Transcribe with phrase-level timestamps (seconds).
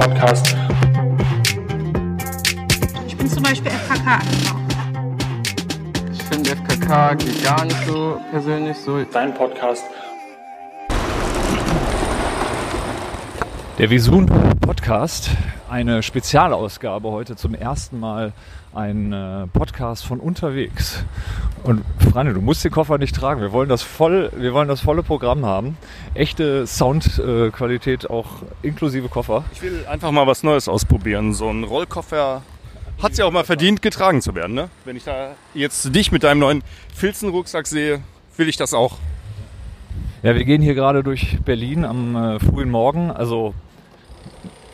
[0.00, 0.56] Podcast.
[3.06, 4.18] Ich bin zum Beispiel FKK.
[6.10, 9.04] Ich finde FKK geht gar nicht so persönlich so.
[9.12, 9.84] Dein Podcast.
[13.76, 14.24] Der Visun
[14.60, 15.32] Podcast,
[15.68, 18.32] eine Spezialausgabe heute zum ersten Mal
[18.74, 21.04] ein äh, Podcast von unterwegs.
[21.62, 23.40] Und Franne, du musst den Koffer nicht tragen.
[23.40, 25.76] Wir wollen das voll, wir wollen das volle Programm haben.
[26.14, 29.44] Echte Soundqualität auch inklusive Koffer.
[29.52, 31.34] Ich will einfach mal was Neues ausprobieren.
[31.34, 32.42] So ein Rollkoffer
[33.02, 34.54] hat es ja auch mal verdient, getragen zu werden.
[34.54, 34.70] Ne?
[34.84, 36.62] Wenn ich da jetzt dich mit deinem neuen
[36.94, 38.00] Filzenrucksack sehe,
[38.36, 38.96] will ich das auch.
[40.22, 43.10] Ja, wir gehen hier gerade durch Berlin am äh, frühen Morgen.
[43.10, 43.54] Also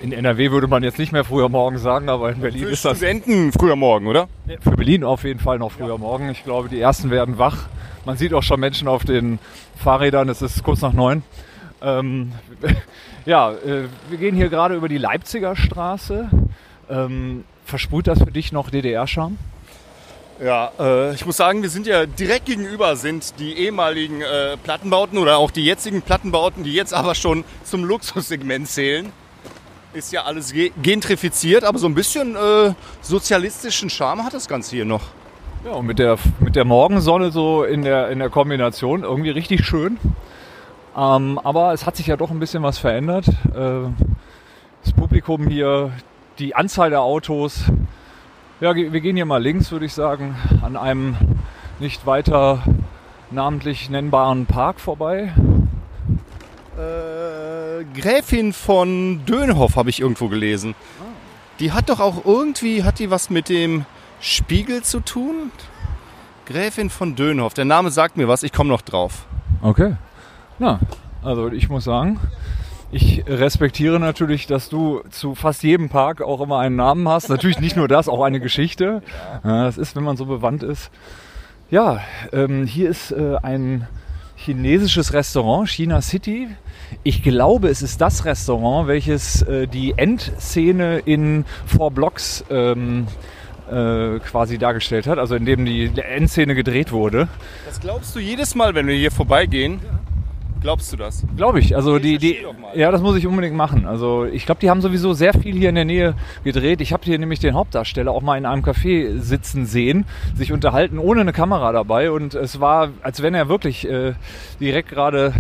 [0.03, 2.85] in NRW würde man jetzt nicht mehr früher Morgen sagen, aber in Berlin Für ist
[2.85, 4.29] das Studenten früher Morgen, oder?
[4.61, 6.29] für Berlin auf jeden Fall noch früher Morgen.
[6.31, 7.67] Ich glaube, die ersten werden wach.
[8.05, 9.39] Man sieht auch schon Menschen auf den
[9.77, 10.29] Fahrrädern.
[10.29, 11.23] Es ist kurz nach neun.
[11.83, 12.33] Ähm,
[13.27, 16.29] ja, äh, wir gehen hier gerade über die Leipziger Straße.
[16.89, 19.39] Ähm, versprüht das für dich noch DDR-Charme?
[20.43, 25.19] Ja, äh, ich muss sagen, wir sind ja direkt gegenüber sind die ehemaligen äh, Plattenbauten
[25.19, 29.13] oder auch die jetzigen Plattenbauten, die jetzt aber schon zum Luxussegment zählen.
[29.97, 34.77] Ist ja alles ge gentrifiziert, aber so ein bisschen äh, sozialistischen Charme hat das Ganze
[34.77, 35.01] hier noch.
[35.65, 39.65] Ja, und mit der, mit der Morgensonne so in der, in der Kombination irgendwie richtig
[39.65, 39.97] schön.
[40.95, 43.29] Ähm, aber es hat sich ja doch ein bisschen was verändert.
[43.29, 43.89] Äh,
[44.85, 45.93] das Publikum hier,
[46.39, 47.65] die Anzahl der Autos.
[48.61, 51.17] Ja, wir gehen hier mal links, würde ich sagen, an einem
[51.79, 52.63] nicht weiter
[53.31, 55.33] namentlich nennbaren Park vorbei.
[57.95, 60.75] Gräfin von Dönhoff habe ich irgendwo gelesen.
[61.61, 63.85] Die hat doch auch irgendwie, hat die was mit dem
[64.21, 65.51] Spiegel zu tun?
[66.47, 69.27] Gräfin von Dönhoff, der Name sagt mir was, ich komme noch drauf.
[69.63, 69.97] Okay.
[70.59, 70.81] Na,
[71.23, 72.21] also ich muss sagen,
[72.93, 77.29] ich respektiere natürlich, dass du zu fast jedem Park auch immer einen Namen hast.
[77.29, 79.03] Natürlich nicht nur das, auch eine Geschichte.
[79.43, 80.91] Das ist, wenn man so bewandt ist.
[81.69, 82.01] Ja,
[82.33, 83.89] ähm, hier ist äh, ein
[84.37, 86.49] chinesisches Restaurant, China City.
[87.03, 93.07] Ich glaube, es ist das Restaurant, welches äh, die Endszene in Four Blocks ähm,
[93.71, 97.29] äh, quasi dargestellt hat, also in dem die Endszene gedreht wurde.
[97.67, 99.81] Das glaubst du jedes Mal, wenn wir hier vorbeigehen?
[100.61, 101.25] Glaubst du das?
[101.37, 101.77] Glaube ich.
[101.77, 102.39] Also die, die,
[102.75, 103.87] ja, das muss ich unbedingt machen.
[103.87, 106.15] Also ich glaube, die haben sowieso sehr viel hier in der Nähe
[106.45, 106.81] gedreht.
[106.81, 110.99] Ich habe hier nämlich den Hauptdarsteller auch mal in einem Café sitzen sehen, sich unterhalten
[110.99, 114.15] ohne eine Kamera dabei und es war, als wenn er wirklich äh,
[114.59, 115.35] direkt gerade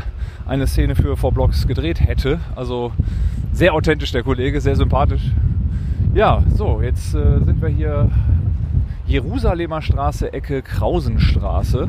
[0.46, 2.38] eine Szene für Four Blocks gedreht hätte.
[2.54, 2.92] Also
[3.52, 5.32] sehr authentisch der Kollege, sehr sympathisch.
[6.14, 8.10] Ja, so jetzt äh, sind wir hier
[9.06, 11.88] Jerusalemer Straße, Ecke Krausenstraße.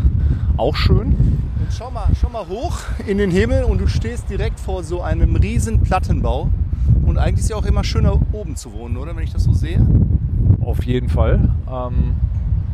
[0.57, 1.07] Auch schön.
[1.07, 5.01] Und schau mal, schau mal hoch in den Himmel und du stehst direkt vor so
[5.01, 6.49] einem riesen Plattenbau.
[7.05, 9.15] Und eigentlich ist es ja auch immer schöner oben zu wohnen, oder?
[9.15, 9.85] Wenn ich das so sehe.
[10.61, 11.49] Auf jeden Fall.
[11.69, 12.15] Ähm,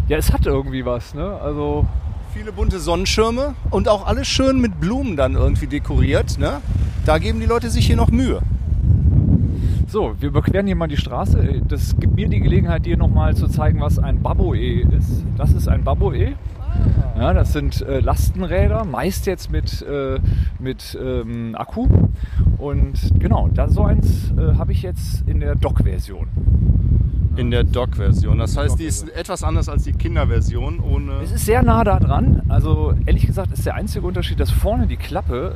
[0.08, 1.38] ja, es hat irgendwie was, ne?
[1.42, 1.86] Also,
[2.34, 6.40] Viele bunte Sonnenschirme und auch alles schön mit Blumen dann irgendwie dekoriert.
[6.40, 6.62] Ne?
[7.06, 8.42] Da geben die Leute sich hier noch Mühe.
[9.88, 11.62] so, wir überqueren hier mal die Straße.
[11.68, 15.24] Das gibt mir die Gelegenheit, dir nochmal zu zeigen, was ein Baboe ist.
[15.38, 16.34] Das ist ein Baboe.
[17.16, 20.20] Ja, das sind äh, Lastenräder, meist jetzt mit, äh,
[20.58, 21.88] mit ähm, Akku.
[22.58, 26.28] Und genau, da so eins äh, habe ich jetzt in der Dock-Version.
[27.36, 28.38] In der Dock-Version.
[28.38, 30.80] Das heißt, die ist etwas anders als die Kinderversion.
[30.80, 32.44] Ohne Es ist sehr nah da dran.
[32.48, 35.56] Also ehrlich gesagt ist der einzige Unterschied, dass vorne die Klappe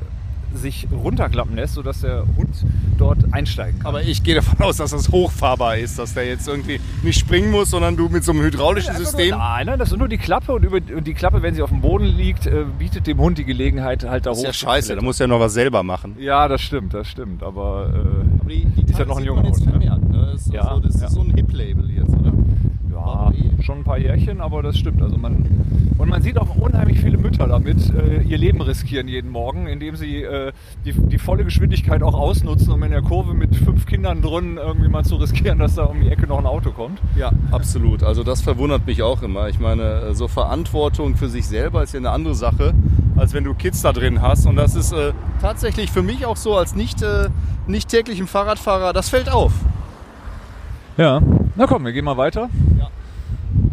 [0.53, 2.49] sich runterklappen lässt, sodass der Hund
[2.97, 3.87] dort einsteigen kann.
[3.87, 7.51] aber ich gehe davon aus, dass das hochfahrbar ist, dass der jetzt irgendwie nicht springen
[7.51, 9.29] muss, sondern du mit so einem hydraulischen Einfach System.
[9.29, 11.61] Nur, nein, nein, das ist nur die Klappe und, über, und die Klappe, wenn sie
[11.61, 14.47] auf dem Boden liegt, äh, bietet dem Hund die Gelegenheit, halt da Das ist hoch
[14.47, 16.15] ja scheiße, da muss ja noch was selber machen.
[16.19, 17.43] Ja, das stimmt, das stimmt.
[17.43, 17.91] Aber,
[18.39, 19.96] Aber die, die Ist ja noch ein junger Hund, ne?
[20.33, 21.09] Ist, Ja, so, das ist ja.
[21.09, 22.31] so ein Hip-Label jetzt, oder?
[22.31, 25.01] äh, ja, schon ein paar Jährchen, aber das stimmt.
[25.01, 25.45] Also man,
[25.97, 29.95] und man sieht auch unheimlich viele Mütter damit äh, ihr Leben riskieren jeden Morgen, indem
[29.95, 30.51] sie äh,
[30.85, 34.87] die, die volle Geschwindigkeit auch ausnutzen, um in der Kurve mit fünf Kindern drin irgendwie
[34.89, 36.99] mal zu riskieren, dass da um die Ecke noch ein Auto kommt.
[37.15, 38.03] Ja, absolut.
[38.03, 39.47] Also das verwundert mich auch immer.
[39.49, 42.73] Ich meine, so Verantwortung für sich selber ist ja eine andere Sache,
[43.15, 44.45] als wenn du Kids da drin hast.
[44.45, 47.29] Und das ist äh, tatsächlich für mich auch so als nicht, äh,
[47.67, 49.51] nicht täglichen Fahrradfahrer, das fällt auf.
[50.97, 51.21] Ja,
[51.55, 52.49] na komm, wir gehen mal weiter.
[52.79, 52.87] Ja.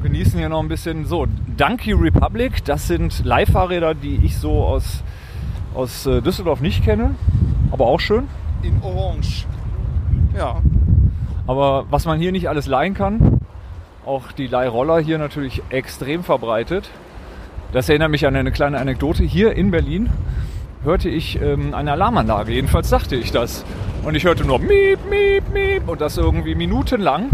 [0.03, 1.07] Genießen hier noch ein bisschen.
[1.07, 1.27] So,
[1.57, 5.03] Donkey Republic, das sind Leihfahrräder, die ich so aus,
[5.75, 7.15] aus äh, Düsseldorf nicht kenne,
[7.71, 8.29] aber auch schön.
[8.63, 9.47] In Orange.
[10.37, 10.61] Ja.
[11.47, 13.41] Aber was man hier nicht alles leihen kann,
[14.05, 16.91] auch die Leihroller hier natürlich extrem verbreitet.
[17.73, 19.25] Das erinnert mich an eine kleine Anekdote.
[19.25, 20.11] Hier in Berlin
[20.85, 22.53] hörte ich ähm, eine Alarmanlage.
[22.53, 23.65] Jedenfalls dachte ich das.
[24.05, 27.31] Und ich hörte nur Miep, Miep, Miep und das irgendwie minutenlang,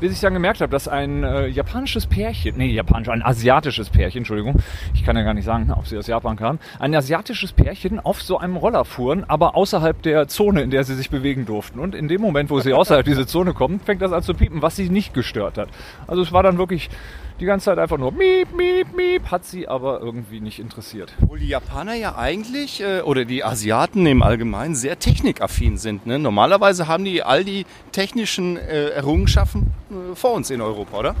[0.00, 4.18] bis ich dann gemerkt habe, dass ein äh, japanisches Pärchen, nee, japanisch, ein asiatisches Pärchen,
[4.18, 4.56] Entschuldigung,
[4.94, 8.20] ich kann ja gar nicht sagen, ob sie aus Japan kamen, ein asiatisches Pärchen auf
[8.20, 11.78] so einem Roller fuhren, aber außerhalb der Zone, in der sie sich bewegen durften.
[11.78, 14.60] Und in dem Moment, wo sie außerhalb dieser Zone kommen, fängt das an zu piepen,
[14.60, 15.68] was sie nicht gestört hat.
[16.08, 16.90] Also es war dann wirklich
[17.40, 21.14] die ganze Zeit einfach nur Miep, Miep, Miep, hat sie aber irgendwie nicht interessiert.
[21.22, 26.06] Obwohl die Japaner ja eigentlich, äh, oder die Asiaten im Allgemeinen, sehr technikaffin sind.
[26.06, 26.18] Ne?
[26.18, 31.14] Normalerweise haben die all die technischen äh, Errungenschaften äh, vor uns in Europa, oder?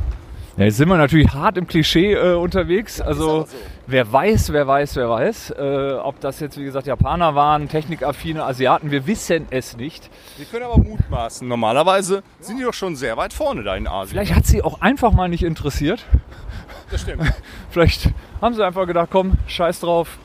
[0.56, 3.00] Ja, jetzt sind wir natürlich hart im Klischee äh, unterwegs.
[3.00, 3.56] Also aber so.
[3.88, 8.44] Wer weiß, wer weiß, wer weiß, äh, ob das jetzt wie gesagt Japaner waren, technikaffine
[8.44, 10.10] Asiaten, wir wissen es nicht.
[10.36, 11.48] Wir können aber mutmaßen.
[11.48, 14.10] Normalerweise sind die doch schon sehr weit vorne da in Asien.
[14.10, 16.04] Vielleicht hat sie auch einfach mal nicht interessiert.
[16.90, 17.22] das stimmt.
[17.70, 18.10] Vielleicht
[18.42, 20.18] haben sie einfach gedacht, komm, scheiß drauf,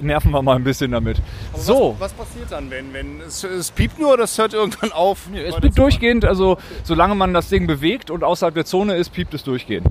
[0.00, 1.18] nerven wir mal ein bisschen damit.
[1.54, 4.90] so, Was, was passiert dann, wenn, wenn es, es piept nur oder es hört irgendwann
[4.90, 5.28] auf?
[5.32, 9.32] es piept durchgehend, also solange man das Ding bewegt und außerhalb der Zone ist, piept
[9.34, 9.86] es durchgehend.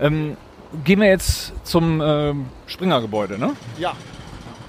[0.00, 0.36] Ähm,
[0.84, 3.52] gehen wir jetzt zum ähm, Springergebäude, ne?
[3.78, 3.92] Ja.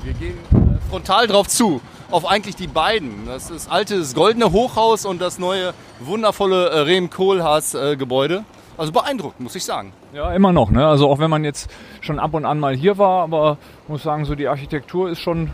[0.03, 1.81] Wir gehen äh, frontal drauf zu.
[2.09, 3.25] Auf eigentlich die beiden.
[3.27, 8.43] Das ist alte, das goldene Hochhaus und das neue, wundervolle äh, Rehm Kohlhaas äh.
[8.77, 9.91] Also beeindruckend, muss ich sagen.
[10.13, 10.71] Ja, immer noch.
[10.71, 10.87] Ne?
[10.87, 11.69] Also auch wenn man jetzt
[11.99, 13.57] schon ab und an mal hier war, aber
[13.89, 15.51] muss sagen, so die Architektur ist schon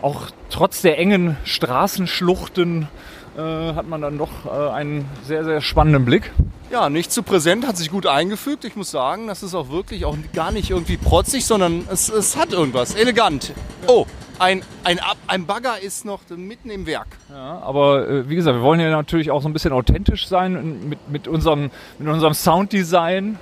[0.00, 2.86] auch trotz der engen Straßenschluchten äh,
[3.42, 6.32] hat man dann doch äh, einen sehr, sehr spannenden Blick.
[6.70, 8.64] Ja, nicht zu präsent, hat sich gut eingefügt.
[8.64, 12.36] Ich muss sagen, das ist auch wirklich auch gar nicht irgendwie protzig, sondern es, es
[12.36, 12.94] hat irgendwas.
[12.94, 13.52] Elegant.
[13.86, 14.06] Oh,
[14.38, 14.98] ein, ein,
[15.28, 17.06] ein Bagger ist noch mitten im Werk.
[17.30, 20.56] Ja, aber äh, wie gesagt, wir wollen ja natürlich auch so ein bisschen authentisch sein
[20.56, 23.38] in- mit, mit, unserem, mit unserem Sounddesign.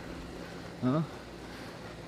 [0.83, 1.03] Ja.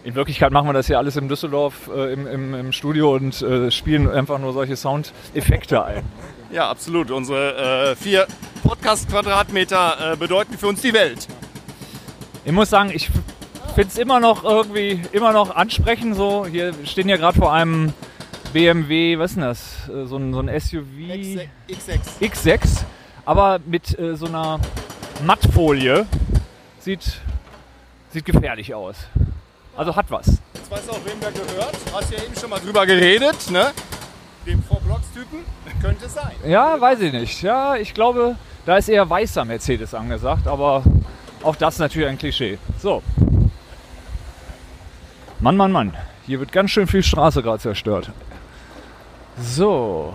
[0.03, 3.41] In Wirklichkeit machen wir das ja alles in Düsseldorf äh, im, im, im Studio und
[3.41, 6.03] äh, spielen einfach nur solche Soundeffekte ein.
[6.51, 7.11] Ja, absolut.
[7.11, 8.27] Unsere äh, vier
[8.63, 11.27] Podcast-Quadratmeter äh, bedeuten für uns die Welt.
[12.45, 13.09] Ich muss sagen, ich
[13.75, 16.15] finde es immer noch irgendwie immer noch ansprechend.
[16.17, 17.93] So, hier wir stehen ja gerade vor einem
[18.53, 19.89] BMW, was ist denn das?
[19.89, 20.85] Äh, So ein, so ein SUV
[21.69, 22.21] X6.
[22.21, 22.61] X6,
[23.25, 24.61] aber mit äh, so einer
[25.25, 26.07] Mattfolie.
[26.79, 27.21] Sieht,
[28.11, 28.97] sieht gefährlich aus.
[29.77, 30.27] Also hat was.
[30.55, 31.75] Jetzt weißt du auch, wem der gehört.
[31.93, 33.73] Hast ja eben schon mal drüber geredet, ne?
[34.47, 35.39] Dem Four-Blocks-Typen.
[35.81, 36.33] Könnte sein.
[36.47, 37.43] Ja, weiß ich nicht.
[37.43, 38.37] Ja, ich glaube,
[38.67, 40.83] da ist eher weißer Mercedes angesagt, aber
[41.43, 42.59] auch das natürlich ein Klischee.
[42.79, 43.03] So.
[45.41, 45.95] Mann, Mann, Mann.
[46.27, 48.11] Hier wird ganz schön viel Straße gerade zerstört.
[49.41, 50.15] So.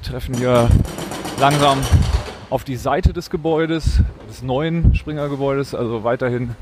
[0.00, 0.68] Wir treffen hier
[1.38, 1.78] langsam
[2.50, 5.74] auf die Seite des Gebäudes, des neuen Springergebäudes.
[5.74, 6.56] Also weiterhin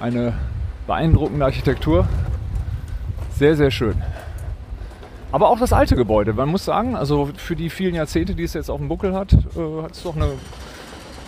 [0.00, 0.34] eine
[0.86, 2.08] beeindruckende Architektur.
[3.36, 4.02] Sehr, sehr schön.
[5.30, 6.32] Aber auch das alte Gebäude.
[6.32, 9.32] Man muss sagen, also für die vielen Jahrzehnte, die es jetzt auf dem Buckel hat,
[9.32, 10.30] äh, hat es doch eine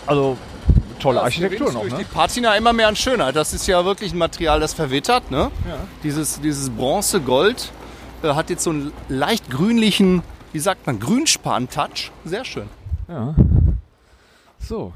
[0.06, 0.36] also
[0.98, 1.82] tolle Das Architektur noch.
[1.82, 1.98] durch Ne?
[2.00, 3.36] die Patina immer mehr an Schönheit.
[3.36, 5.30] Das ist ja wirklich ein Material, das verwittert.
[5.30, 5.50] Ne?
[5.68, 5.76] Ja.
[6.02, 7.72] Dieses, dieses Bronze-Gold
[8.22, 12.10] äh, hat jetzt so einen leicht grünlichen, wie sagt man, Grünspan-Touch.
[12.24, 12.68] Sehr schön.
[13.08, 13.34] Ja.
[14.58, 14.92] So.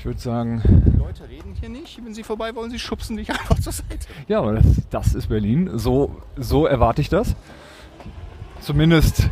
[0.00, 2.00] Ich würde sagen, Die Leute reden hier nicht.
[2.02, 4.06] Wenn sie vorbei wollen, sie schubsen dich einfach zur Seite.
[4.28, 5.72] ja, aber das, das ist Berlin.
[5.74, 7.36] So, so erwarte ich das.
[8.62, 9.28] Zumindest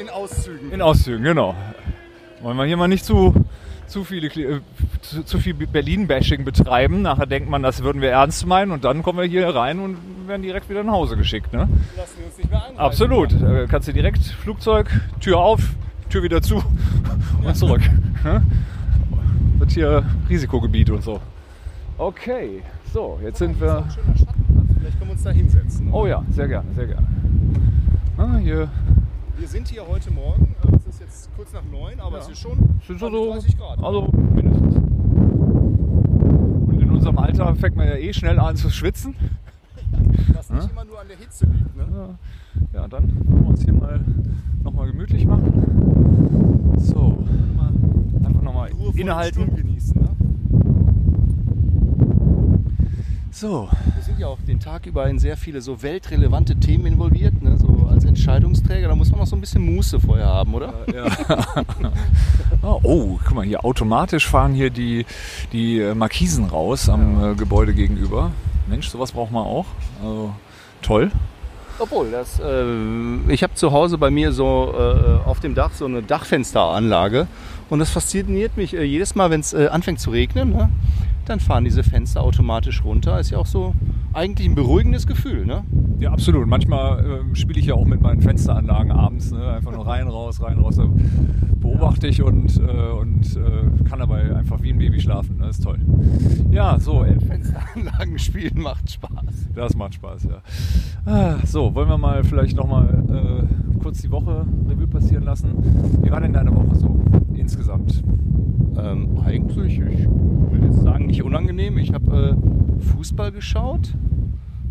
[0.00, 0.72] In Auszügen.
[0.72, 1.54] in Auszügen, genau.
[2.40, 3.34] Wollen wir hier mal nicht zu,
[3.86, 4.60] zu, viele, äh,
[5.00, 7.02] zu, zu viel Berlin-Bashing betreiben.
[7.02, 9.96] Nachher denkt man, das würden wir ernst meinen und dann kommen wir hier rein und
[10.26, 11.52] werden direkt wieder nach Hause geschickt.
[11.52, 11.68] Ne?
[11.96, 12.80] Lassen wir uns nicht mehr einreißen.
[12.80, 13.32] Absolut.
[13.40, 14.90] Äh, kannst du direkt Flugzeug,
[15.20, 15.60] Tür auf,
[16.10, 16.64] Tür wieder zu
[17.44, 17.82] und zurück.
[19.62, 19.62] Ne?
[19.62, 21.20] Wird hier Risikogebiet und so.
[21.98, 23.84] Okay, so, jetzt sind wir.
[23.90, 24.26] Schattenplatz.
[24.80, 25.88] Vielleicht können wir uns da hinsetzen.
[25.92, 27.06] Oh ja, sehr gerne, sehr gerne.
[28.16, 28.68] Ah, hier
[29.38, 30.54] Wir sind hier heute Morgen.
[30.64, 33.82] äh, Es ist jetzt kurz nach neun, aber es ist schon sind so, 30 Grad.
[33.82, 34.76] also mindestens.
[34.76, 39.14] Und in unserem Alter fängt man ja eh schnell an zu schwitzen.
[40.34, 41.76] Was nicht immer nur an der Hitze liegt.
[41.76, 42.18] Ne?
[42.72, 44.00] Ja, dann wollen wir uns hier mal
[44.64, 46.74] nochmal gemütlich machen.
[46.78, 47.18] So,
[48.52, 49.54] Ruhe dem innehalten.
[49.56, 50.00] Genießen.
[50.00, 50.08] Ne?
[53.30, 57.42] So, Wir sind ja auch den Tag über in sehr viele so weltrelevante Themen involviert,
[57.42, 57.56] ne?
[57.56, 58.88] so als Entscheidungsträger.
[58.88, 60.74] Da muss man noch so ein bisschen Muße vorher haben, oder?
[60.94, 61.06] Ja.
[62.64, 65.04] Ah, oh, guck mal hier, automatisch fahren hier die,
[65.52, 68.30] die äh, Markisen raus am äh, Gebäude gegenüber.
[68.68, 69.66] Mensch, sowas braucht man auch.
[70.00, 70.32] Also,
[70.80, 71.10] toll.
[71.80, 75.86] Obwohl, das, äh, ich habe zu Hause bei mir so äh, auf dem Dach so
[75.86, 77.26] eine Dachfensteranlage
[77.72, 80.50] und das fasziniert mich äh, jedes Mal, wenn es äh, anfängt zu regnen.
[80.50, 80.68] Ne?
[81.26, 83.20] dann fahren diese Fenster automatisch runter.
[83.20, 83.74] Ist ja auch so
[84.12, 85.64] eigentlich ein beruhigendes Gefühl, ne?
[85.98, 86.46] Ja, absolut.
[86.46, 89.30] Manchmal ähm, spiele ich ja auch mit meinen Fensteranlagen abends.
[89.30, 89.46] Ne?
[89.52, 90.76] Einfach nur rein, raus, rein, raus.
[90.76, 90.88] Da
[91.56, 95.38] beobachte ich und, äh, und äh, kann dabei einfach wie ein Baby schlafen.
[95.38, 95.78] Das ist toll.
[96.50, 97.04] Ja, so.
[97.04, 99.48] äh, Fensteranlagen spielen macht Spaß.
[99.54, 100.42] Das macht Spaß, ja.
[101.06, 105.50] Ah, so, wollen wir mal vielleicht nochmal äh, kurz die Woche Revue passieren lassen.
[106.02, 107.00] Wie war denn deine Woche so
[107.42, 108.02] insgesamt?
[108.78, 111.76] Ähm, eigentlich, ich will jetzt sagen, nicht unangenehm.
[111.76, 113.92] Ich habe äh, Fußball geschaut.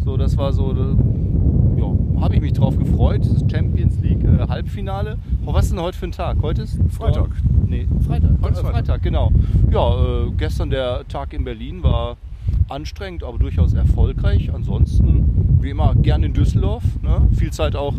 [0.04, 3.22] So, das war so, äh, ja, habe ich mich drauf gefreut.
[3.26, 5.18] Das Champions League äh, Halbfinale.
[5.46, 6.38] Oh, was ist denn heute für ein Tag?
[6.42, 7.30] Heute ist Freitag.
[7.68, 8.32] Nee, Freitag.
[8.42, 8.72] Heute ist Äh, Freitag.
[8.72, 9.32] Freitag, genau.
[9.70, 12.18] Ja, äh, gestern der Tag in Berlin war
[12.70, 14.52] anstrengend, aber durchaus erfolgreich.
[14.54, 16.84] Ansonsten, wie immer, gern in Düsseldorf.
[17.04, 17.28] Ne?
[17.34, 17.94] Viel Zeit auch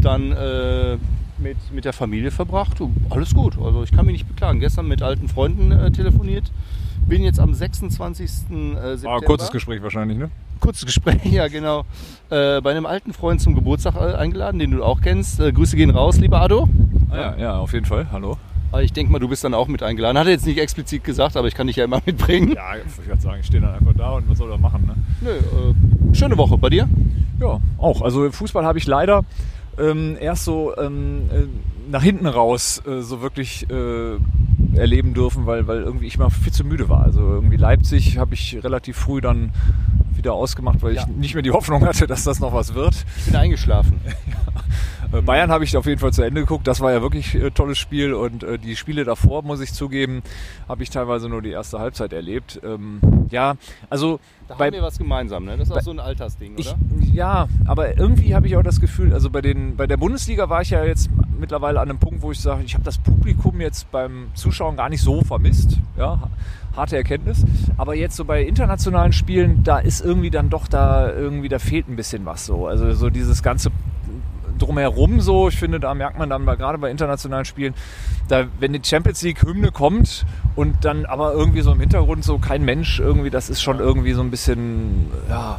[0.00, 0.96] dann äh,
[1.42, 2.80] mit, mit der Familie verbracht.
[2.80, 3.56] Und alles gut.
[3.62, 4.60] Also ich kann mich nicht beklagen.
[4.60, 6.50] Gestern mit alten Freunden äh, telefoniert.
[7.06, 8.24] Bin jetzt am 26.
[8.24, 9.02] Äh, September.
[9.04, 10.30] War ein kurzes Gespräch wahrscheinlich, ne?
[10.60, 11.80] Kurzes Gespräch, ja genau.
[12.30, 15.40] Äh, bei einem alten Freund zum Geburtstag äh, eingeladen, den du auch kennst.
[15.40, 16.68] Äh, Grüße gehen raus, lieber Ado.
[17.10, 18.06] Ah, ja, ja, auf jeden Fall.
[18.12, 18.38] Hallo.
[18.70, 20.16] Aber Ich denke mal, du bist dann auch mit eingeladen.
[20.16, 22.52] Hat er jetzt nicht explizit gesagt, aber ich kann dich ja immer mitbringen.
[22.54, 24.94] Ja, ich würde sagen, ich stehe dann einfach da und was soll er machen, ne?
[25.20, 26.88] Nö, äh, schöne Woche bei dir.
[27.40, 28.00] Ja, auch.
[28.00, 29.24] Also Fußball habe ich leider
[29.78, 34.16] ähm, erst so ähm, äh, nach hinten raus äh, so wirklich äh,
[34.76, 37.02] erleben dürfen, weil, weil irgendwie ich mal viel zu müde war.
[37.02, 39.50] Also irgendwie Leipzig habe ich relativ früh dann
[40.14, 41.02] wieder ausgemacht, weil Ja.
[41.02, 42.94] ich nicht mehr die Hoffnung hatte, dass das noch was wird.
[43.18, 44.00] Ich bin eingeschlafen.
[45.12, 46.66] Äh, Bayern habe ich auf jeden Fall zu Ende geguckt.
[46.66, 50.22] Das war ja wirklich äh, tolles Spiel und äh, die Spiele davor, muss ich zugeben,
[50.68, 52.60] habe ich teilweise nur die erste Halbzeit erlebt.
[52.64, 53.00] Ähm,
[53.30, 53.54] ja,
[53.90, 55.56] also Da bei, haben wir was gemeinsam, ne?
[55.56, 56.78] Das ist auch bei- so ein Altersding, ich, oder?
[57.12, 60.62] ja, aber irgendwie habe ich auch das Gefühl, also bei, den, bei der Bundesliga war
[60.62, 63.90] ich ja jetzt mittlerweile an einem Punkt, wo ich sage, ich habe das Publikum jetzt
[63.90, 65.78] beim Zuschauen gar nicht so vermisst.
[65.98, 66.30] Ja,
[66.76, 67.44] harte Erkenntnis.
[67.76, 71.88] Aber jetzt so bei internationalen Spielen, da ist irgendwie dann doch da, irgendwie, da fehlt
[71.88, 72.66] ein bisschen was so.
[72.66, 73.70] Also so dieses ganze
[74.58, 77.74] drumherum so, ich finde, da merkt man dann gerade bei internationalen Spielen,
[78.28, 82.38] da, wenn die Champions League Hymne kommt und dann aber irgendwie so im Hintergrund so
[82.38, 85.58] kein Mensch irgendwie, das ist schon irgendwie so ein bisschen, ja,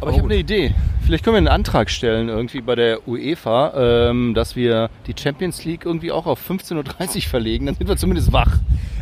[0.00, 0.74] Aber ich habe eine Idee.
[1.04, 5.64] Vielleicht können wir einen Antrag stellen irgendwie bei der UEFA, ähm, dass wir die Champions
[5.64, 7.66] League irgendwie auch auf 15.30 Uhr verlegen.
[7.66, 8.58] Dann sind wir zumindest wach.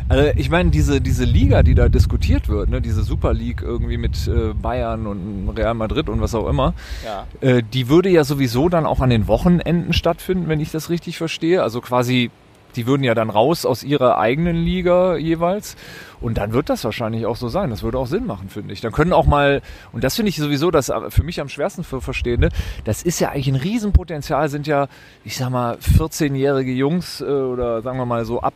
[0.09, 3.97] Also ich meine, diese, diese Liga, die da diskutiert wird, ne, diese Super League irgendwie
[3.97, 6.73] mit äh, Bayern und Real Madrid und was auch immer,
[7.05, 7.25] Ja.
[7.41, 11.17] äh, die würde ja sowieso dann auch an den Wochenenden stattfinden, wenn ich das richtig
[11.17, 11.61] verstehe.
[11.61, 12.31] Also quasi,
[12.75, 15.75] die würden ja dann raus aus ihrer eigenen Liga jeweils.
[16.19, 17.69] Und dann wird das wahrscheinlich auch so sein.
[17.69, 18.81] Das würde auch Sinn machen, finde ich.
[18.81, 22.01] Dann können auch mal, und das finde ich sowieso das für mich am schwersten für
[22.01, 22.49] Verstehende,
[22.85, 24.87] das ist ja eigentlich ein Riesenpotenzial, sind ja,
[25.23, 28.55] ich sag mal, 14-jährige Jungs äh, oder sagen wir mal so ab,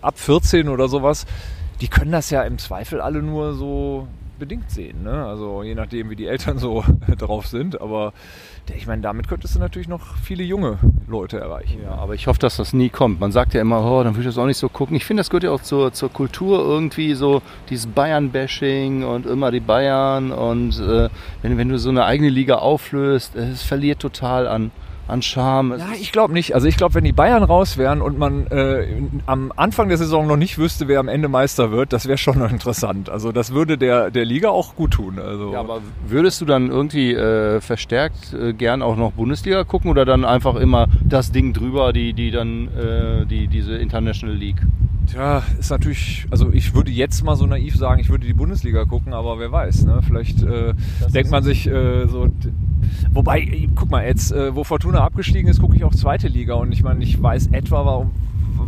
[0.00, 1.26] ab 14 oder sowas,
[1.80, 4.06] die können das ja im Zweifel alle nur so
[4.42, 5.04] bedingt sehen.
[5.04, 5.24] Ne?
[5.24, 6.82] Also je nachdem, wie die Eltern so
[7.18, 7.80] drauf sind.
[7.80, 8.12] Aber
[8.76, 11.78] ich meine, damit könntest du natürlich noch viele junge Leute erreichen.
[11.84, 13.20] Ja, aber ich hoffe, dass das nie kommt.
[13.20, 14.96] Man sagt ja immer, oh, dann will ich das auch nicht so gucken.
[14.96, 19.52] Ich finde, das gehört ja auch zur, zur Kultur irgendwie so, dieses Bayern-Bashing und immer
[19.52, 20.32] die Bayern.
[20.32, 21.08] Und äh,
[21.42, 24.72] wenn, wenn du so eine eigene Liga auflöst, äh, es verliert total an,
[25.08, 25.76] an Charme.
[25.78, 26.54] Ja, ich glaube nicht.
[26.54, 28.86] Also ich glaube, wenn die Bayern raus wären und man äh,
[29.26, 32.38] am Anfang der Saison noch nicht wüsste, wer am Ende Meister wird, das wäre schon
[32.38, 33.10] noch interessant.
[33.10, 35.18] Also das würde der, der Liga auch gut tun.
[35.18, 39.90] Also Ja, aber würdest du dann irgendwie äh, verstärkt äh, gern auch noch Bundesliga gucken
[39.90, 44.62] oder dann einfach immer das Ding drüber, die, die dann äh, die, diese International League?
[45.10, 48.84] Tja, ist natürlich, also ich würde jetzt mal so naiv sagen, ich würde die Bundesliga
[48.84, 50.00] gucken, aber wer weiß, ne?
[50.06, 50.74] Vielleicht äh,
[51.12, 52.28] denkt man sich äh, so.
[53.12, 56.72] Wobei, guck mal, jetzt, äh, wo Fortuna abgestiegen ist, gucke ich auch zweite Liga und
[56.72, 58.10] ich meine, ich weiß etwa, warum,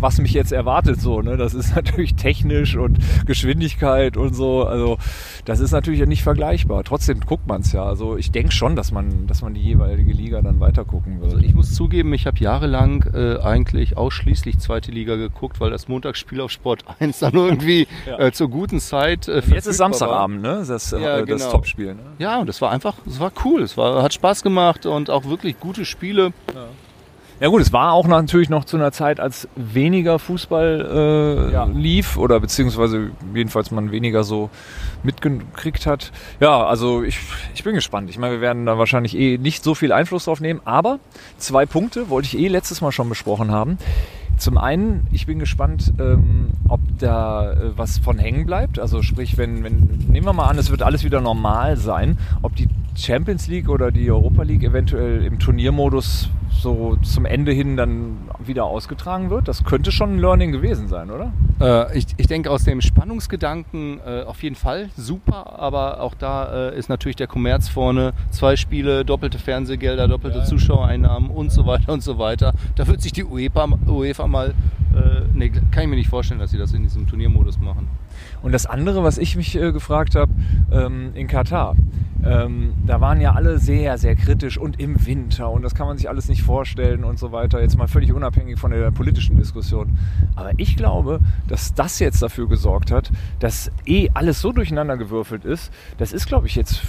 [0.00, 1.36] was mich jetzt erwartet so, ne?
[1.36, 4.64] Das ist natürlich technisch und Geschwindigkeit und so.
[4.64, 4.98] Also
[5.44, 6.84] das ist natürlich nicht vergleichbar.
[6.84, 7.84] Trotzdem guckt man es ja.
[7.84, 11.34] Also ich denke schon, dass man, dass man die jeweilige Liga dann weiter gucken wird.
[11.34, 15.88] Also ich muss zugeben, ich habe jahrelang äh, eigentlich ausschließlich zweite Liga geguckt, weil das
[15.88, 18.18] Montagsspiel auf Sport 1 dann irgendwie Ja.
[18.18, 19.78] äh, zur guten Zeit äh, Jetzt ist.
[19.78, 20.64] Samstagabend, ne?
[20.66, 21.50] Das, äh, Ja, das genau.
[21.52, 21.94] Topspiel.
[21.94, 22.00] Ne?
[22.18, 25.24] Ja, und das war einfach, es war cool, es war, hat Spaß gemacht und auch
[25.26, 26.32] wirklich gute Spiele.
[26.54, 26.66] Ja
[27.40, 31.64] gut, es war auch natürlich noch zu einer Zeit, als weniger Fußball äh, Ja.
[31.64, 34.50] lief oder beziehungsweise jedenfalls man weniger so
[35.02, 36.12] mitgekriegt hat.
[36.40, 37.18] Ja, also ich,
[37.54, 38.08] ich bin gespannt.
[38.10, 40.98] Ich meine, wir werden da wahrscheinlich eh nicht so viel Einfluss drauf nehmen, aber
[41.38, 43.78] zwei Punkte wollte ich eh letztes Mal schon besprochen haben.
[44.36, 48.78] Zum einen, ich bin gespannt, ähm, ob da äh, was von hängen bleibt.
[48.80, 52.56] Also sprich, wenn, wenn, nehmen wir mal an, es wird alles wieder normal sein, ob
[52.56, 56.30] die Champions League oder die Europa League eventuell im Turniermodus
[56.60, 59.48] so zum Ende hin dann wieder ausgetragen wird.
[59.48, 61.32] Das könnte schon ein Learning gewesen sein, oder?
[61.60, 66.70] Äh, ich, ich denke aus dem Spannungsgedanken äh, auf jeden Fall super, aber auch da
[66.70, 68.12] äh, ist natürlich der Kommerz vorne.
[68.30, 70.44] Zwei Spiele, doppelte Fernsehgelder, doppelte ja.
[70.44, 72.54] Zuschauereinnahmen und so weiter und so weiter.
[72.76, 74.54] Da wird sich die UEFA, UEFA mal,
[74.94, 77.88] äh, nee, kann ich mir nicht vorstellen, dass sie das in diesem Turniermodus machen.
[78.42, 80.32] Und das andere, was ich mich äh, gefragt habe,
[80.72, 81.76] ähm, in Katar,
[82.24, 85.98] ähm, da waren ja alle sehr, sehr kritisch und im Winter und das kann man
[85.98, 87.60] sich alles nicht vorstellen und so weiter.
[87.60, 89.98] Jetzt mal völlig unabhängig von der politischen Diskussion.
[90.34, 95.44] Aber ich glaube, dass das jetzt dafür gesorgt hat, dass eh alles so durcheinander gewürfelt
[95.44, 95.72] ist.
[95.98, 96.82] Das ist, glaube ich, jetzt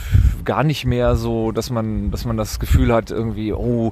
[0.45, 3.91] gar nicht mehr so, dass man, dass man das Gefühl hat, irgendwie, oh,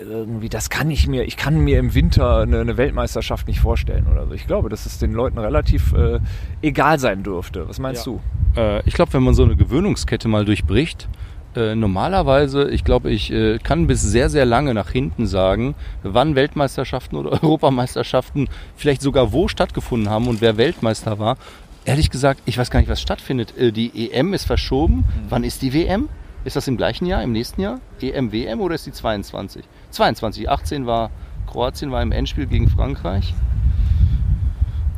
[0.00, 4.06] irgendwie, das kann ich mir, ich kann mir im Winter eine, eine Weltmeisterschaft nicht vorstellen
[4.10, 4.34] oder so.
[4.34, 6.20] Ich glaube, dass es den Leuten relativ äh,
[6.62, 7.68] egal sein dürfte.
[7.68, 8.12] Was meinst ja.
[8.12, 8.20] du?
[8.60, 11.08] Äh, ich glaube, wenn man so eine Gewöhnungskette mal durchbricht,
[11.56, 16.34] äh, normalerweise, ich glaube, ich äh, kann bis sehr, sehr lange nach hinten sagen, wann
[16.34, 21.36] Weltmeisterschaften oder Europameisterschaften vielleicht sogar wo stattgefunden haben und wer Weltmeister war.
[21.84, 23.56] Ehrlich gesagt, ich weiß gar nicht, was stattfindet.
[23.56, 24.96] Äh, die EM ist verschoben.
[24.96, 25.04] Mhm.
[25.28, 26.08] Wann ist die WM?
[26.44, 27.80] Ist das im gleichen Jahr, im nächsten Jahr?
[28.00, 29.64] EM, WM oder ist die 22?
[29.90, 30.48] 22.
[30.48, 31.10] 18 war
[31.46, 33.32] Kroatien war im Endspiel gegen Frankreich.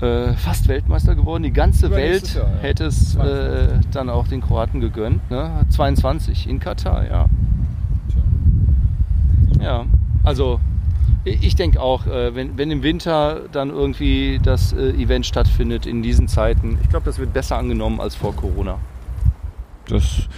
[0.00, 1.42] Äh, fast Weltmeister geworden.
[1.42, 2.58] Die ganze Welt Jahr, ja.
[2.60, 5.30] hätte es äh, dann auch den Kroaten gegönnt.
[5.30, 5.64] Ne?
[5.70, 7.26] 22 in Katar, ja.
[9.60, 9.86] Ja,
[10.22, 10.60] also
[11.24, 16.02] ich denke auch, äh, wenn, wenn im Winter dann irgendwie das äh, Event stattfindet in
[16.02, 18.78] diesen Zeiten, ich glaube, das wird besser angenommen als vor Corona.
[19.88, 20.28] Das,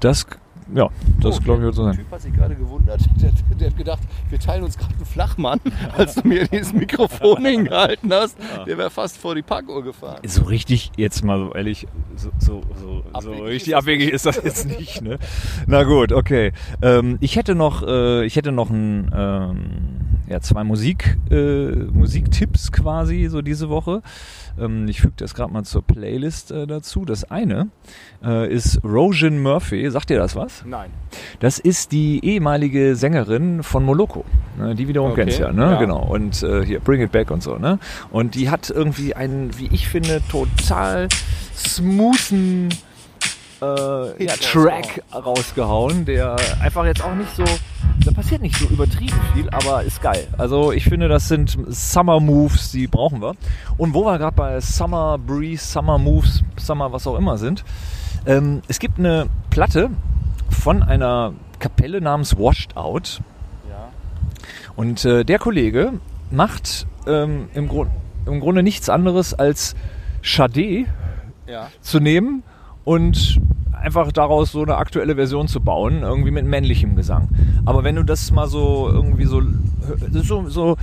[0.00, 0.26] das
[0.72, 0.88] ja,
[1.20, 1.96] das oh, glaube ich wird so sein.
[1.96, 3.00] Der Typ hat sich gerade gewundert.
[3.20, 5.60] Der, der, hat gedacht, wir teilen uns gerade einen Flachmann,
[5.96, 8.36] als du mir dieses Mikrofon hingehalten hast.
[8.66, 10.20] Der wäre fast vor die Parkuhr gefahren.
[10.26, 14.66] So richtig, jetzt mal so ehrlich, so, so, so, so richtig abwegig ist das jetzt
[14.66, 15.02] nicht.
[15.02, 15.18] Ne?
[15.66, 16.52] Na gut, okay.
[16.82, 19.93] Ähm, ich hätte noch, äh, ich hätte noch ein, ähm,
[20.28, 24.02] ja, zwei Musik, äh, Musiktipps quasi so diese Woche.
[24.58, 27.04] Ähm, ich füge das gerade mal zur Playlist äh, dazu.
[27.04, 27.68] Das eine
[28.24, 29.90] äh, ist Rojan Murphy.
[29.90, 30.64] Sagt ihr das was?
[30.66, 30.90] Nein.
[31.40, 34.24] Das ist die ehemalige Sängerin von Moloko.
[34.56, 35.24] Ne, die wiederum okay.
[35.24, 35.72] kennst ja, ne?
[35.72, 35.78] Ja.
[35.78, 36.02] Genau.
[36.02, 37.78] Und äh, hier Bring It Back und so, ne?
[38.10, 41.08] Und die hat irgendwie einen, wie ich finde, total
[41.56, 42.68] smoothen
[43.60, 47.44] äh, ja, Track rausgehauen, der einfach jetzt auch nicht so,
[48.04, 50.26] da passiert nicht so übertrieben viel, aber ist geil.
[50.38, 53.34] Also ich finde, das sind Summer Moves, die brauchen wir.
[53.76, 57.64] Und wo wir gerade bei Summer Breeze, Summer Moves, Summer was auch immer sind,
[58.26, 59.90] ähm, es gibt eine Platte
[60.50, 63.20] von einer Kapelle namens Washed Out.
[63.68, 63.88] Ja.
[64.76, 65.94] Und äh, der Kollege
[66.30, 67.90] macht ähm, im, Grund,
[68.26, 69.74] im Grunde nichts anderes als
[70.22, 70.86] Chade
[71.46, 71.68] ja.
[71.80, 72.42] zu nehmen
[72.84, 73.40] und
[73.84, 77.28] einfach daraus so eine aktuelle Version zu bauen, irgendwie mit männlichem Gesang.
[77.64, 79.42] Aber wenn du das mal so irgendwie so
[80.12, 80.76] so, so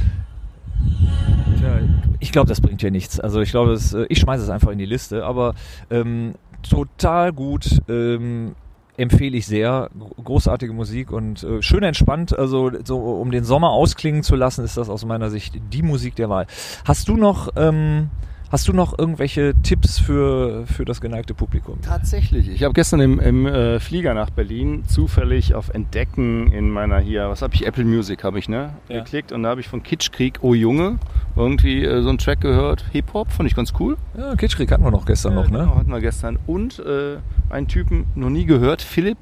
[2.19, 3.19] ich glaube, das bringt hier nichts.
[3.19, 5.55] Also ich glaube, äh, ich schmeiße es einfach in die Liste, aber
[5.89, 6.33] ähm,
[6.67, 7.81] total gut.
[7.89, 8.55] Ähm,
[8.97, 9.89] empfehle ich sehr.
[10.23, 12.37] Großartige Musik und äh, schön entspannt.
[12.37, 16.15] Also so um den Sommer ausklingen zu lassen, ist das aus meiner Sicht die Musik
[16.15, 16.45] der Wahl.
[16.85, 18.09] Hast du noch ähm,
[18.51, 21.79] Hast du noch irgendwelche Tipps für, für das geneigte Publikum?
[21.81, 22.49] Tatsächlich.
[22.49, 27.29] Ich habe gestern im, im äh, Flieger nach Berlin zufällig auf Entdecken in meiner hier,
[27.29, 28.73] was habe ich, Apple Music habe ich, ne?
[28.89, 28.99] Ja.
[28.99, 30.99] Geklickt und da habe ich von Kitschkrieg, Oh Junge,
[31.37, 32.83] irgendwie äh, so einen Track gehört.
[32.91, 33.95] Hip-Hop, fand ich ganz cool.
[34.17, 35.59] Ja, Kitschkrieg hatten wir noch gestern ja, noch, ne?
[35.59, 36.37] Genau, hatten wir gestern.
[36.45, 39.19] Und äh, einen Typen noch nie gehört, Philipp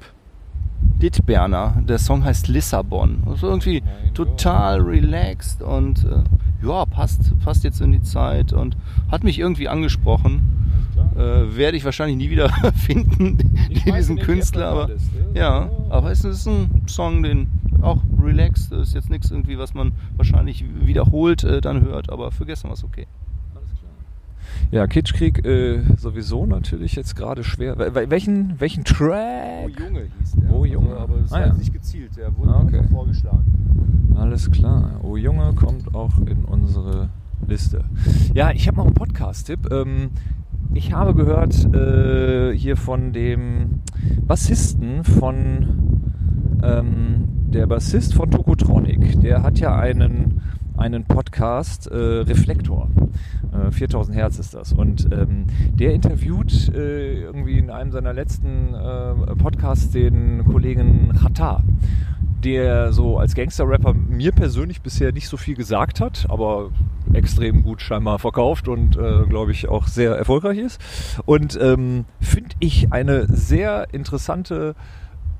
[1.00, 1.82] Dittberner.
[1.88, 3.22] Der Song heißt Lissabon.
[3.26, 3.82] Also irgendwie
[4.14, 6.22] total relaxed und äh,
[6.66, 8.76] ja, passt, passt jetzt in die Zeit und
[9.10, 10.56] hat mich irgendwie angesprochen.
[11.16, 14.90] Äh, werde ich wahrscheinlich nie wieder finden, diesen Künstler, aber
[15.34, 17.48] ja, aber es ist ein Song, den
[17.82, 22.46] auch relaxed, ist jetzt nichts irgendwie, was man wahrscheinlich wiederholt äh, dann hört, aber für
[22.46, 23.06] gestern war es okay.
[24.70, 27.76] Ja, Kitschkrieg äh, sowieso natürlich jetzt gerade schwer.
[27.78, 29.64] Welchen, welchen Track?
[29.64, 30.52] Oh Junge hieß der.
[30.52, 30.90] Oh Junge.
[30.90, 31.52] Also, aber es ah, ja.
[31.52, 32.82] nicht gezielt, der wurde ah, okay.
[32.90, 34.14] vorgeschlagen.
[34.16, 35.00] Alles klar.
[35.02, 37.08] Oh Junge kommt auch in unsere
[37.46, 37.84] Liste.
[38.34, 39.70] Ja, ich habe noch einen Podcast-Tipp.
[39.72, 40.10] Ähm,
[40.72, 43.80] ich habe gehört äh, hier von dem
[44.26, 45.66] Bassisten von
[46.62, 49.20] ähm, der Bassist von Tokotronic.
[49.20, 50.40] Der hat ja einen
[50.80, 52.88] einen Podcast, äh, Reflektor.
[53.52, 54.72] Äh, 4000 Hertz ist das.
[54.72, 61.62] Und ähm, der interviewt äh, irgendwie in einem seiner letzten äh, Podcasts den Kollegen Chata,
[62.42, 66.70] der so als Gangster-Rapper mir persönlich bisher nicht so viel gesagt hat, aber
[67.12, 70.80] extrem gut scheinbar verkauft und äh, glaube ich auch sehr erfolgreich ist.
[71.26, 74.74] Und ähm, finde ich eine sehr interessante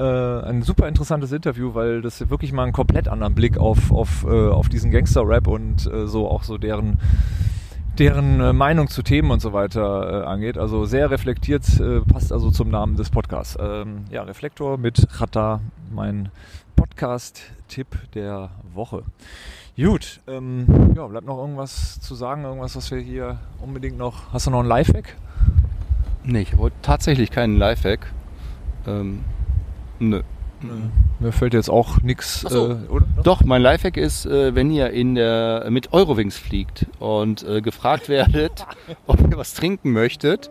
[0.00, 4.24] äh, ein super interessantes Interview, weil das wirklich mal einen komplett anderen Blick auf, auf,
[4.24, 6.98] äh, auf diesen Gangster-Rap und äh, so auch so deren
[7.98, 10.56] deren äh, Meinung zu Themen und so weiter äh, angeht.
[10.56, 13.58] Also sehr reflektiert, äh, passt also zum Namen des Podcasts.
[13.60, 15.60] Ähm, ja, Reflektor mit Chata,
[15.92, 16.30] mein
[16.76, 19.02] Podcast-Tipp der Woche.
[19.76, 24.32] Gut, ähm, ja, bleibt noch irgendwas zu sagen, irgendwas, was wir hier unbedingt noch.
[24.32, 25.16] Hast du noch ein Lifehack?
[26.24, 28.12] Nee, ich wollte tatsächlich keinen Lifehack.
[28.86, 29.24] Ähm,
[30.00, 30.22] nö.
[31.20, 32.72] Mir fällt jetzt auch nichts, so.
[32.72, 33.06] äh, oder?
[33.22, 38.08] Doch, mein Lifehack ist, äh, wenn ihr in der, mit Eurowings fliegt und äh, gefragt
[38.10, 38.66] werdet,
[39.06, 40.50] ob ihr was trinken möchtet,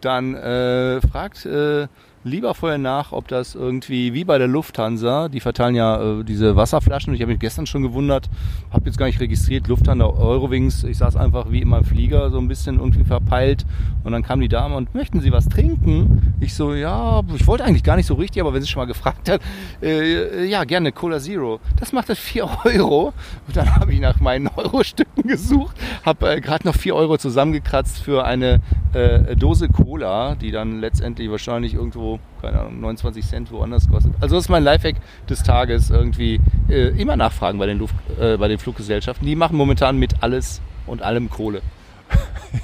[0.00, 1.88] dann äh, fragt äh,
[2.24, 6.56] lieber vorher nach, ob das irgendwie wie bei der Lufthansa, die verteilen ja äh, diese
[6.56, 7.14] Wasserflaschen.
[7.14, 8.30] Ich habe mich gestern schon gewundert,
[8.72, 10.84] habe jetzt gar nicht registriert, Lufthansa, Eurowings.
[10.84, 13.66] Ich saß einfach wie immer im Flieger, so ein bisschen irgendwie verpeilt.
[14.02, 16.34] Und dann kam die Dame und möchten Sie was trinken?
[16.40, 18.86] Ich so, ja, ich wollte eigentlich gar nicht so richtig, aber wenn sie schon mal
[18.86, 19.40] gefragt hat,
[19.82, 21.60] äh, ja, gerne Cola Zero.
[21.78, 23.12] Das macht das 4 Euro.
[23.46, 27.98] Und dann habe ich nach meinen Euro-Stücken gesucht, habe äh, gerade noch 4 Euro zusammengekratzt
[27.98, 28.60] für eine
[28.94, 34.12] äh, Dose Cola, die dann letztendlich wahrscheinlich irgendwo, keine Ahnung, 29 Cent woanders kostet.
[34.20, 34.96] Also das ist mein Lifehack
[35.28, 39.26] des Tages, irgendwie äh, immer nachfragen bei den, Luft, äh, bei den Fluggesellschaften.
[39.26, 41.62] Die machen momentan mit alles und allem Kohle.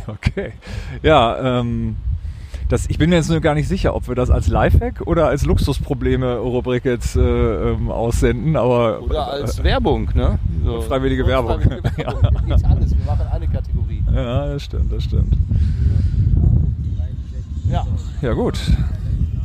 [0.07, 0.53] Okay.
[1.03, 1.97] Ja, ähm,
[2.69, 5.27] das, ich bin mir jetzt nur gar nicht sicher, ob wir das als Lifehack oder
[5.27, 7.21] als Luxusprobleme-Rubrik jetzt äh,
[7.73, 10.39] ähm, aussenden, aber Oder als Werbung, ne?
[10.65, 10.81] So.
[10.83, 11.61] Freiwillige Werbung.
[11.61, 12.47] Freiwillige Werbung.
[12.47, 12.97] Gibt's alles.
[12.97, 14.05] Wir machen eine Kategorie.
[14.15, 15.35] ja, das stimmt, das stimmt.
[17.69, 17.85] Ja,
[18.23, 18.61] Ja gut.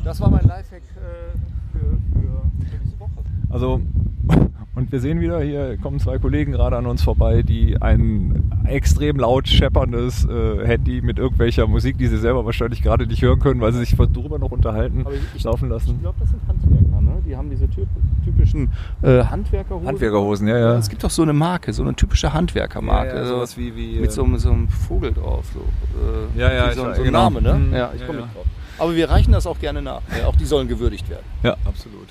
[0.05, 1.37] Das war mein Lifehack äh,
[1.73, 3.11] für, für, für diese Woche.
[3.49, 3.81] Also
[4.75, 9.17] und wir sehen wieder, hier kommen zwei Kollegen gerade an uns vorbei, die ein extrem
[9.17, 13.61] laut schepperndes äh, Handy mit irgendwelcher Musik, die sie selber wahrscheinlich gerade nicht hören können,
[13.61, 15.99] weil sie sich darüber noch unterhalten, ich- ich- laufen Ich lassen.
[16.01, 17.11] glaube, das sind Handwerker, ne?
[17.25, 17.87] Die haben diese typ,
[18.23, 18.69] typischen
[19.03, 19.87] äh, Handwerkerhosen.
[19.87, 20.77] Handwerkerhosen, ja, ja.
[20.77, 23.09] Es gibt doch so eine Marke, so eine typische Handwerkermarke.
[23.09, 25.45] Ja, ja, so sowas wie- wie, mit äh, so, einem- so einem Vogel drauf.
[25.53, 27.23] So, äh, Ja, ja, ich so, so ein genau.
[27.29, 27.53] Name, ne?
[27.53, 28.25] Mhm, Ja, ich komme ja.
[28.25, 28.45] nicht drauf.
[28.77, 30.01] Aber wir reichen das auch gerne nach.
[30.19, 31.25] Ja, auch die sollen gewürdigt werden.
[31.43, 32.07] Ja, absolut.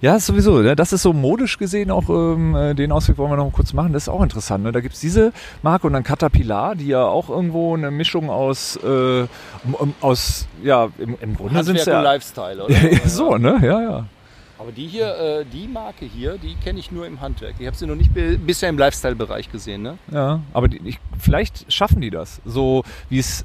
[0.00, 0.58] Ja, sowieso.
[0.62, 0.74] Ne?
[0.74, 3.92] Das ist so modisch gesehen auch, ähm, äh, den Ausweg wollen wir noch kurz machen.
[3.92, 4.64] Das ist auch interessant.
[4.64, 4.72] Ne?
[4.72, 9.26] Da gibt's diese Marke und dann Caterpillar, die ja auch irgendwo eine Mischung aus, äh,
[10.00, 12.74] aus ja, im, im Grunde sind ja Lifestyle, oder?
[12.92, 13.60] ja, so, ne?
[13.62, 14.06] Ja, ja.
[14.58, 17.54] Aber die hier, äh, die Marke hier, die kenne ich nur im Handwerk.
[17.60, 19.98] Ich habe sie noch nicht bi- bisher im Lifestyle-Bereich gesehen, ne?
[20.12, 22.40] Ja, aber die, ich, vielleicht schaffen die das.
[22.44, 23.44] So wie es,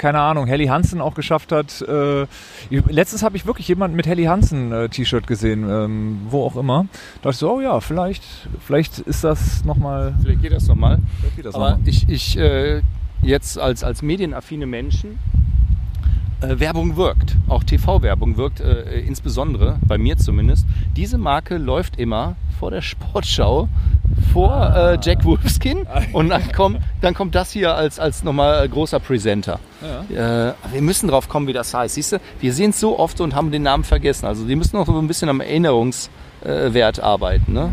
[0.00, 1.82] keine Ahnung, Helly Hansen auch geschafft hat.
[1.82, 2.26] Äh,
[2.70, 6.86] letztens habe ich wirklich jemanden mit Helly Hansen äh, T-Shirt gesehen, ähm, wo auch immer.
[7.16, 8.24] Da dachte ich so, oh ja, vielleicht,
[8.60, 10.14] vielleicht ist das nochmal.
[10.22, 11.00] Vielleicht geht das nochmal.
[11.52, 12.80] Aber ich, ich äh,
[13.22, 15.18] jetzt als, als medienaffine Menschen,
[16.40, 17.36] äh, Werbung wirkt.
[17.48, 20.66] Auch TV-Werbung wirkt, äh, insbesondere, bei mir zumindest.
[20.96, 23.68] Diese Marke läuft immer vor der Sportschau,
[24.32, 29.00] vor äh, Jack Wolfskin und dann kommt, dann kommt das hier als, als nochmal großer
[29.00, 29.58] Presenter.
[30.10, 31.94] Äh, wir müssen drauf kommen, wie das heißt.
[31.94, 34.26] Siehst du, wir sehen es so oft und haben den Namen vergessen.
[34.26, 37.52] Also die müssen noch so ein bisschen am Erinnerungswert arbeiten.
[37.52, 37.72] Ne?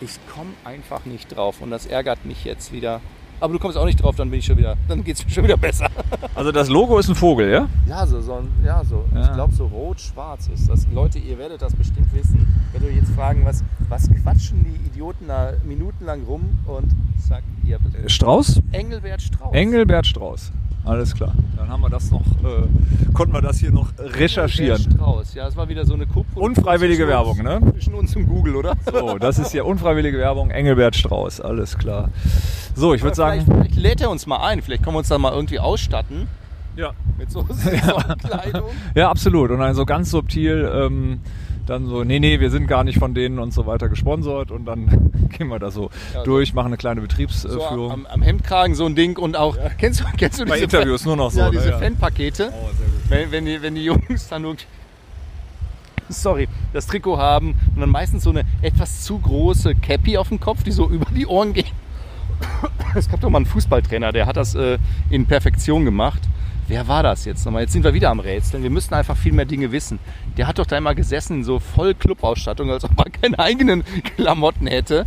[0.00, 3.00] Ich komme einfach nicht drauf und das ärgert mich jetzt wieder.
[3.44, 5.30] Aber du kommst auch nicht drauf, dann bin ich schon wieder, dann geht es mir
[5.30, 5.88] schon wieder besser.
[6.34, 7.68] Also das Logo ist ein Vogel, ja?
[7.86, 9.04] Ja, so, so, ein- ja, so.
[9.14, 9.22] Ja.
[9.26, 10.84] ich glaube so rot-schwarz ist das.
[10.92, 12.44] Leute, ihr werdet das bestimmt wissen.
[12.72, 16.90] Wenn du jetzt fragen, was, was quatschen die Idioten da minutenlang rum und
[17.28, 18.10] zack, ihr habt.
[18.10, 18.62] Strauß?
[18.72, 19.52] Engelbert Strauß.
[19.54, 20.50] Engelbert Strauß.
[20.84, 21.32] Alles klar.
[21.56, 24.76] Dann haben wir das noch, äh, konnten wir das hier noch recherchieren.
[24.76, 25.34] Engelbert Strauß.
[25.34, 26.38] Ja, es war wieder so eine Kupfer.
[26.40, 27.58] Unfreiwillige Werbung, ne?
[27.72, 28.74] Zwischen uns und Google, oder?
[28.92, 30.50] So, das ist hier unfreiwillige Werbung.
[30.50, 32.10] Engelbert Strauß, alles klar.
[32.74, 34.60] So, ich würde sagen, vielleicht lädt er uns mal ein.
[34.60, 36.26] Vielleicht können wir uns da mal irgendwie ausstatten.
[36.76, 36.92] ja.
[37.16, 38.70] Mit so Saisonkleidung.
[38.96, 39.50] Ja, absolut.
[39.52, 41.20] Und dann so ganz subtil, ähm,
[41.66, 44.64] dann so, nee, nee, wir sind gar nicht von denen und so weiter gesponsert und
[44.66, 47.90] dann gehen wir da so Ja, so- durch, machen eine kleine So Betriebsführung.
[47.90, 51.02] am, am Hemdkragen so ein Ding und auch, kennst du, kennst du Bei diese Interviews
[51.02, 51.78] Fan- nur noch so, Ja, diese Ja.
[51.78, 52.52] Fanpakete.
[52.52, 52.70] Oh.
[53.08, 54.56] Wenn, wenn, die, wenn die Jungs dann nur
[56.08, 60.38] sorry, das Trikot haben und dann meistens so eine etwas zu große Cappy auf dem
[60.40, 61.66] Kopf, die so über die Ohren geht.
[62.96, 64.78] Es gab doch mal einen Fußballtrainer, der hat das äh,
[65.10, 66.20] in Perfektion gemacht.
[66.66, 67.62] Wer war das jetzt nochmal?
[67.62, 68.62] Jetzt sind wir wieder am Rätseln.
[68.62, 69.98] Wir müssten einfach viel mehr Dinge wissen.
[70.36, 73.84] Der hat doch da immer gesessen, in so voll Clubausstattung, als ob er keine eigenen
[74.16, 75.06] Klamotten hätte.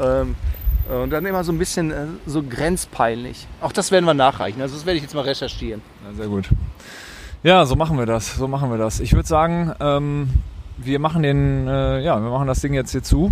[0.00, 0.34] Ähm,
[0.88, 3.46] und dann immer so ein bisschen äh, so grenzpeinlich.
[3.60, 4.60] Auch das werden wir nachreichen.
[4.62, 5.82] Also das werde ich jetzt mal recherchieren.
[6.06, 6.48] Ja, sehr gut.
[7.42, 8.36] Ja, so machen wir das.
[8.36, 9.00] So machen wir das.
[9.00, 10.30] Ich würde sagen, ähm,
[10.78, 13.30] wir machen den, äh, ja, wir machen das Ding jetzt hier zu.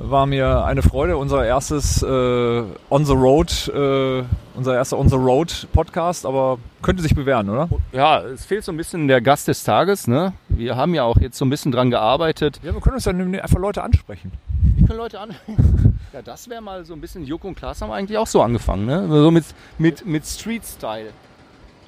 [0.00, 4.22] War mir eine Freude, unser erstes äh, On the Road, äh,
[4.54, 7.68] unser erster On the Road Podcast, aber könnte sich bewähren, oder?
[7.92, 10.06] Ja, es fehlt so ein bisschen der Gast des Tages.
[10.06, 10.32] Ne?
[10.58, 12.60] wir haben ja auch jetzt so ein bisschen dran gearbeitet.
[12.62, 14.32] Ja, wir können uns dann einfach Leute ansprechen.
[14.76, 15.34] Wie können Leute an?
[16.14, 17.26] Ja, das wäre mal so ein bisschen.
[17.26, 19.06] Joko und Klaas haben eigentlich auch so angefangen, ne?
[19.08, 19.44] So mit,
[19.76, 21.10] mit, mit Street-Style.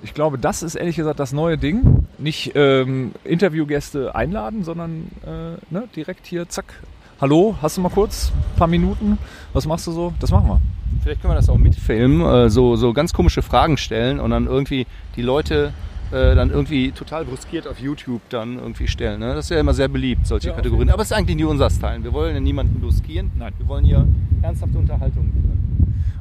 [0.03, 2.07] Ich glaube, das ist ehrlich gesagt das neue Ding.
[2.19, 6.83] Nicht ähm, Interviewgäste einladen, sondern äh, ne, direkt hier, zack.
[7.21, 9.19] Hallo, hast du mal kurz ein paar Minuten?
[9.53, 10.15] Was machst du so?
[10.21, 10.61] Das machen wir.
[11.03, 14.47] Vielleicht können wir das auch mitfilmen, äh, so, so ganz komische Fragen stellen und dann
[14.47, 15.75] irgendwie die Leute
[16.13, 19.21] äh, dann irgendwie total bruskiert auf YouTube dann irgendwie stellen.
[19.21, 19.35] Ne?
[19.35, 20.89] Das ist ja immer sehr beliebt, solche Ja, Kategorien.
[20.89, 22.03] Aber es ist eigentlich nie unser Style.
[22.03, 23.31] Wir wollen ja niemanden bruskieren.
[23.37, 23.53] Nein.
[23.59, 24.09] Wir wollen hier
[24.41, 25.31] ernsthafte Unterhaltung.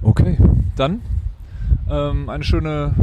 [0.02, 0.38] Okay,
[0.76, 1.00] dann
[1.90, 2.94] ähm, eine schöne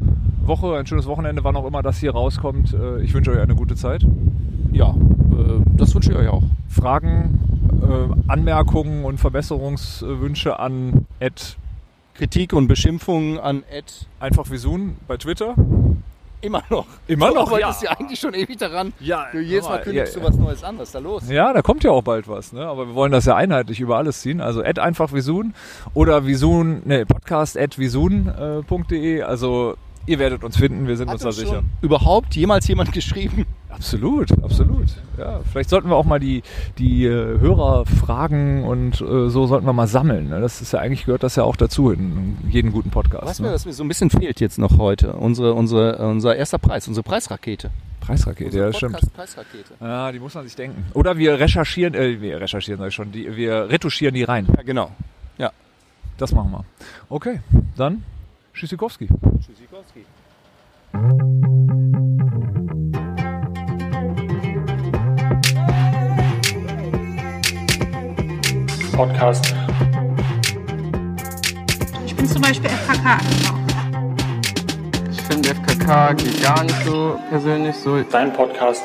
[0.42, 2.74] Woche, ein schönes Wochenende, wann auch immer das hier rauskommt.
[2.74, 4.06] Äh, ich wünsche euch eine gute Zeit.
[4.70, 6.42] Ja, äh, das wünsche ich euch auch.
[6.68, 7.55] Fragen,
[8.28, 11.56] Anmerkungen und Verbesserungswünsche an Ed
[12.14, 15.54] Kritik und Beschimpfungen an Ed einfach wie Soon bei Twitter.
[16.40, 16.86] immer noch.
[17.08, 17.90] Immer Du noch, arbeitest ja.
[17.90, 18.92] ja eigentlich schon ewig daran.
[19.00, 20.78] Ja, Du, jedes Mal aber- kündigst ja, du was Neues an.
[20.78, 21.28] Was ist da los?
[21.28, 22.66] Ja, da kommt ja auch bald was, ne?
[22.66, 24.40] Aber wir wollen das ja einheitlich über alles ziehen.
[24.40, 25.54] Also Ed einfach Visun
[25.92, 29.22] oder Visun, ne, Podcast at visun.de.
[29.22, 31.62] Also ihr werdet uns finden, wir sind uns da sicher.
[31.82, 33.44] überhaupt jemals jemand geschrieben?
[33.76, 34.86] Absolut, absolut.
[35.16, 36.42] Ja, vielleicht sollten wir auch mal die,
[36.78, 40.28] die äh, Hörer fragen und äh, so sollten wir mal sammeln.
[40.28, 40.40] Ne?
[40.40, 43.38] Das ist ja eigentlich gehört das ja auch dazu in jeden guten Podcast.
[43.38, 43.52] Du, ne?
[43.52, 45.12] was mir so ein bisschen fehlt jetzt noch heute?
[45.12, 47.70] Unsere, unsere, unser erster Preis, unsere Preisrakete.
[48.00, 48.94] Preisrakete, ja, das stimmt.
[48.94, 49.74] Podcast-Preisrakete.
[49.80, 50.84] Ja, die muss man sich denken.
[50.94, 54.46] Oder wir recherchieren, äh, wir recherchieren ich schon, die, wir retuschieren die rein.
[54.56, 54.90] Ja, genau.
[56.18, 56.64] Das machen wir.
[57.08, 57.40] Okay,
[57.76, 58.02] dann
[58.54, 59.08] Tschüssikowski.
[59.38, 60.06] Tschüssikowski.
[68.96, 69.54] Podcast.
[72.06, 73.18] Ich bin zum Beispiel FKK.
[75.12, 78.00] Ich finde FKK geht gar nicht so persönlich so.
[78.04, 78.82] Dein Podcast